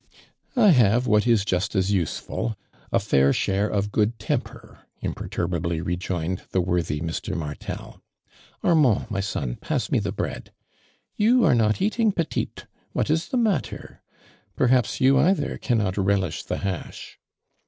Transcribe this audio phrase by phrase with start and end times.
[0.55, 2.57] "1 have what is just as useful—
[2.91, 7.37] a fair share of good temper," imperturbably rtjomed the worthy Mr.
[7.37, 8.01] Martel.
[8.63, 10.51] "Ar mand, my son, pasa me the bread.
[11.17, 14.01] You are not eating, petite; what Lh the matter?
[14.57, 16.95] rerh'^ps you, either, cannot relish the ha<.li."